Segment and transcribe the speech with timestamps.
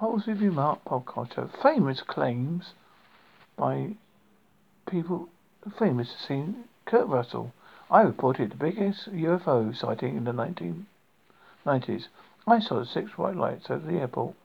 [0.00, 1.50] Holds Review Mark podcast show.
[1.62, 2.72] Famous claims
[3.56, 3.96] by
[4.86, 5.28] people
[5.78, 6.54] famous to see
[6.86, 7.52] Kurt Russell.
[7.90, 12.08] I reported the biggest UFO sighting in the 1990s.
[12.46, 14.36] I saw six white lights at the airport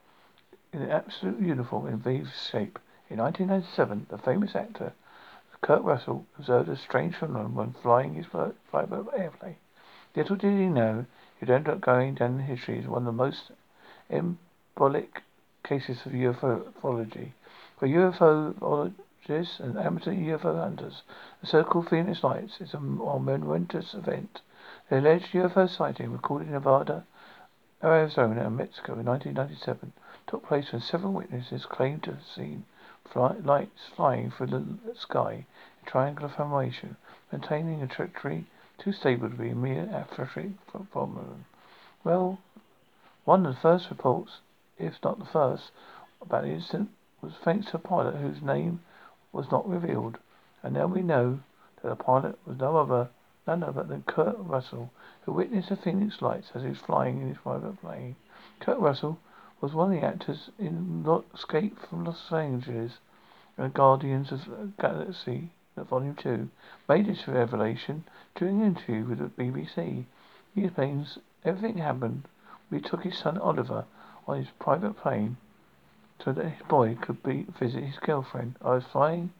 [0.74, 2.80] in an absolute uniform in V shape.
[3.10, 4.94] In 1997, the famous actor
[5.62, 9.56] Kurt Russell observed a strange phenomenon when flying his private airplane.
[10.16, 11.06] Little did he know
[11.40, 13.52] he'd end up going down in history as one of the most
[14.78, 15.22] embolic
[15.64, 17.32] cases of ufology.
[17.80, 21.02] For ufologists and amateur UFO hunters,
[21.40, 24.42] the so-called Phoenix Lights is a momentous event.
[24.90, 27.06] The alleged UFO sighting recorded in Nevada,
[27.82, 29.94] Arizona, and Mexico in 1997
[30.28, 32.66] took place when several witnesses claimed to have seen
[33.06, 35.46] fly- lights flying through the sky
[35.82, 36.98] in triangular formation,
[37.32, 38.46] maintaining a trajectory
[38.78, 40.52] too stable to be a mere atmospheric
[40.92, 41.46] phenomenon.
[42.04, 42.40] Well,
[43.24, 44.40] one of the first reports
[44.78, 45.72] if not the first,
[46.22, 46.90] about the incident
[47.22, 48.82] was thanks to a pilot whose name
[49.32, 50.18] was not revealed.
[50.64, 51.40] And now we know
[51.82, 53.10] that the pilot was no other
[53.48, 54.92] none other than Kurt Russell,
[55.24, 58.16] who witnessed the Phoenix lights as he was flying in his private plane.
[58.60, 59.20] Kurt Russell
[59.62, 62.94] was one of the actors in Escape from Los Angeles
[63.58, 65.52] and Guardians of the Galaxy
[65.84, 66.50] Volume 2,
[66.88, 68.06] made this revelation
[68.36, 70.06] during an interview with the BBC.
[70.54, 72.28] He explains everything happened.
[72.70, 73.86] We took his son Oliver
[74.28, 75.38] on his private plane
[76.24, 78.56] so that his boy could be visit his girlfriend.
[78.62, 79.32] I was flying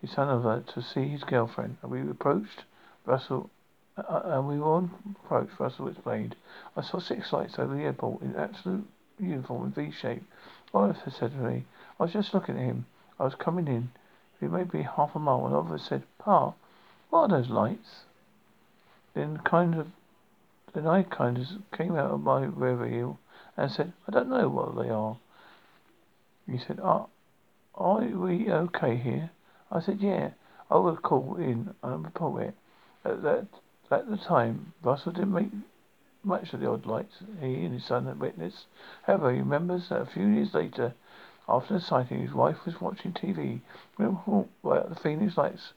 [0.00, 2.64] his son over to see his girlfriend, and we approached
[3.04, 3.50] Russell.
[3.96, 6.36] Uh, uh and we were on approach, Russell explained.
[6.76, 8.86] I saw six lights over the airport in absolute
[9.18, 10.22] uniform V shape.
[10.72, 11.64] Oliver said to me,
[11.98, 12.86] I was just looking at him.
[13.18, 13.90] I was coming in.
[14.38, 16.54] He may be half a mile, and Oliver said, Pa,
[17.10, 18.04] what are those lights?
[19.14, 19.88] Then kind of,
[20.74, 23.16] then I kind of came out of my rear
[23.56, 25.18] and said, I don't know what they are.
[26.50, 27.08] He said, are,
[27.74, 29.30] are we okay here?
[29.70, 30.30] I said, yeah.
[30.70, 32.54] I will call in um, and report it.
[33.04, 33.46] At that
[33.90, 35.50] at the time, Russell didn't make
[36.22, 38.66] much of the odd lights he and his son had witnessed.
[39.04, 40.92] However, he remembers that a few years later,
[41.48, 43.60] after the sighting, his wife was watching TV
[43.96, 44.18] when
[44.62, 45.72] the Phoenix lights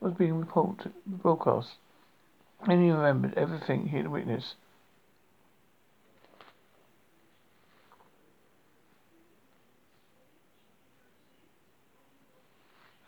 [0.00, 1.76] was being reported, broadcast.
[2.66, 4.54] And he remembered everything he had witnessed.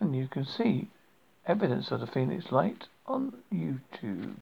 [0.01, 0.89] and you can see
[1.47, 4.35] evidence of the Phoenix Light on YouTube.